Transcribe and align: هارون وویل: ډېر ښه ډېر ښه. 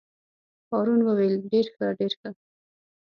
هارون 0.69 0.99
وویل: 1.03 1.35
ډېر 1.51 1.65
ښه 1.73 1.85
ډېر 1.99 2.11
ښه. 2.19 2.29